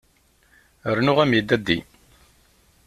[0.95, 1.77] Rnu amidadi.